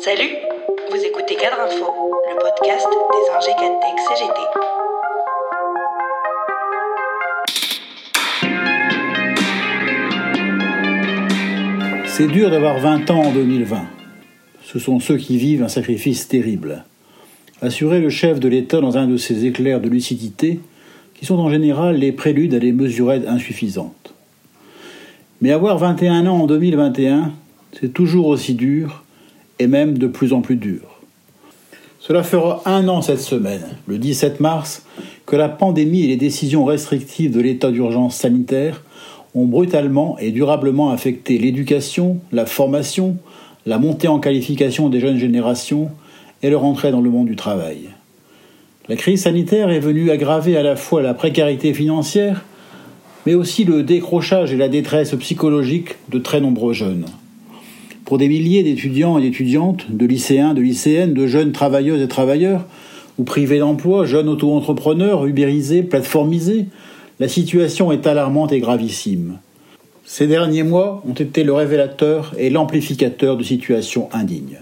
[0.00, 0.30] Salut,
[0.90, 1.86] vous écoutez Cadre Info,
[2.28, 3.52] le podcast des ingé
[4.08, 4.40] CGT.
[12.06, 13.82] C'est dur d'avoir 20 ans en 2020.
[14.64, 16.84] Ce sont ceux qui vivent un sacrifice terrible.
[17.60, 20.60] Assurer le chef de l'État dans un de ces éclairs de lucidité
[21.14, 24.14] qui sont en général les préludes à des mesurettes insuffisantes.
[25.40, 27.32] Mais avoir 21 ans en 2021,
[27.72, 29.04] c'est toujours aussi dur,
[29.58, 31.00] et même de plus en plus dur.
[32.00, 34.84] Cela fera un an cette semaine, le 17 mars,
[35.26, 38.82] que la pandémie et les décisions restrictives de l'état d'urgence sanitaire
[39.34, 43.16] ont brutalement et durablement affecté l'éducation, la formation,
[43.66, 45.90] la montée en qualification des jeunes générations
[46.42, 47.90] et leur entrée dans le monde du travail.
[48.88, 52.44] La crise sanitaire est venue aggraver à la fois la précarité financière,
[53.26, 57.04] mais aussi le décrochage et la détresse psychologique de très nombreux jeunes.
[58.08, 62.64] Pour des milliers d'étudiants et d'étudiantes, de lycéens, de lycéennes, de jeunes travailleuses et travailleurs,
[63.18, 66.68] ou privés d'emploi, jeunes auto-entrepreneurs, ubérisés, plateformisés,
[67.20, 69.40] la situation est alarmante et gravissime.
[70.06, 74.60] Ces derniers mois ont été le révélateur et l'amplificateur de situations indignes.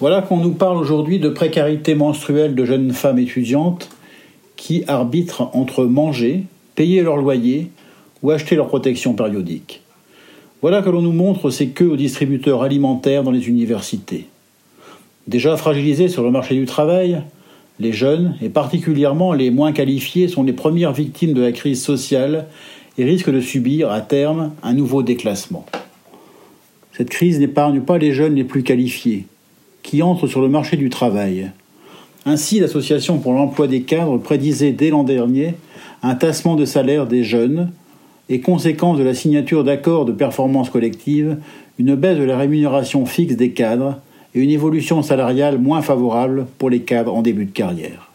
[0.00, 3.90] Voilà qu'on nous parle aujourd'hui de précarité menstruelle de jeunes femmes étudiantes
[4.56, 6.44] qui arbitrent entre manger,
[6.76, 7.70] payer leur loyer
[8.22, 9.82] ou acheter leur protection périodique.
[10.60, 14.26] Voilà que l'on nous montre ces queues aux distributeurs alimentaires dans les universités.
[15.28, 17.22] Déjà fragilisés sur le marché du travail,
[17.78, 22.46] les jeunes, et particulièrement les moins qualifiés, sont les premières victimes de la crise sociale
[22.98, 25.64] et risquent de subir, à terme, un nouveau déclassement.
[26.92, 29.26] Cette crise n'épargne pas les jeunes les plus qualifiés,
[29.84, 31.52] qui entrent sur le marché du travail.
[32.26, 35.54] Ainsi, l'Association pour l'emploi des cadres prédisait dès l'an dernier
[36.02, 37.70] un tassement de salaire des jeunes
[38.28, 41.38] et conséquence de la signature d'accords de performance collective,
[41.78, 43.98] une baisse de la rémunération fixe des cadres
[44.34, 48.10] et une évolution salariale moins favorable pour les cadres en début de carrière.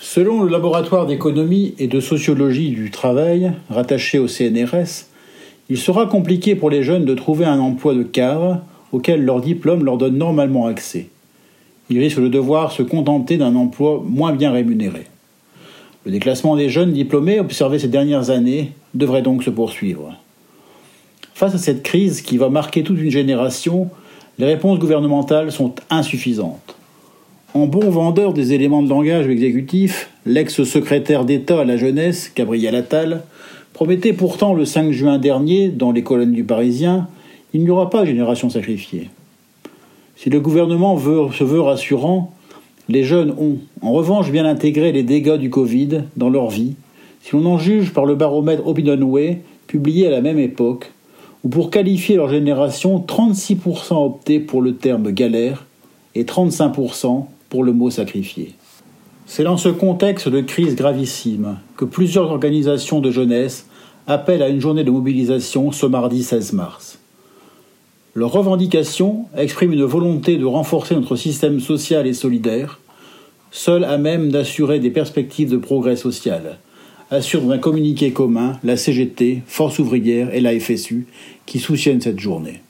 [0.00, 5.06] Selon le laboratoire d'économie et de sociologie du travail, rattaché au CNRS,
[5.68, 8.60] il sera compliqué pour les jeunes de trouver un emploi de cadre
[8.92, 11.08] auquel leur diplôme leur donne normalement accès.
[11.90, 15.06] Ils risquent de devoir se contenter d'un emploi moins bien rémunéré.
[16.06, 20.14] Le déclassement des jeunes diplômés observé ces dernières années devrait donc se poursuivre.
[21.34, 23.90] Face à cette crise qui va marquer toute une génération,
[24.38, 26.76] les réponses gouvernementales sont insuffisantes.
[27.54, 33.24] En bon vendeur des éléments de langage exécutif, l'ex-secrétaire d'État à la jeunesse, Gabriel Attal,
[33.72, 37.08] promettait pourtant le 5 juin dernier, dans les colonnes du Parisien,
[37.52, 39.10] il n'y aura pas de génération sacrifiée.
[40.14, 42.32] Si le gouvernement se veut rassurant,
[42.88, 46.74] les jeunes ont, en revanche, bien intégré les dégâts du Covid dans leur vie,
[47.20, 50.92] si l'on en juge par le baromètre Opinionway, publié à la même époque,
[51.42, 55.66] où pour qualifier leur génération, 36% optaient pour le terme galère
[56.14, 58.54] et 35% pour le mot sacrifié.
[59.26, 63.66] C'est dans ce contexte de crise gravissime que plusieurs organisations de jeunesse
[64.06, 67.00] appellent à une journée de mobilisation ce mardi 16 mars.
[68.16, 72.80] Leurs revendications expriment une volonté de renforcer notre système social et solidaire,
[73.50, 76.56] seul à même d'assurer des perspectives de progrès social,
[77.10, 81.06] assure un communiqué commun la CGT, Force ouvrière et la FSU
[81.44, 82.62] qui soutiennent cette journée.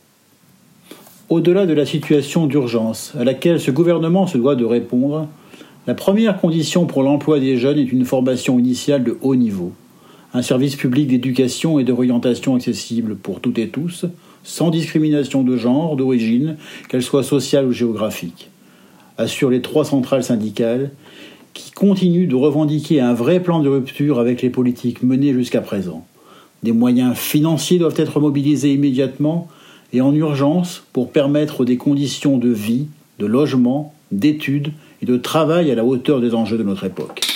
[1.28, 5.28] Au-delà de la situation d'urgence à laquelle ce gouvernement se doit de répondre,
[5.86, 9.70] la première condition pour l'emploi des jeunes est une formation initiale de haut niveau,
[10.34, 14.06] un service public d'éducation et d'orientation accessible pour toutes et tous,
[14.46, 16.56] sans discrimination de genre, d'origine,
[16.88, 18.48] qu'elle soit sociale ou géographique,
[19.18, 20.92] assure les trois centrales syndicales
[21.52, 26.06] qui continuent de revendiquer un vrai plan de rupture avec les politiques menées jusqu'à présent.
[26.62, 29.48] Des moyens financiers doivent être mobilisés immédiatement
[29.92, 32.86] et en urgence pour permettre des conditions de vie,
[33.18, 37.35] de logement, d'études et de travail à la hauteur des enjeux de notre époque.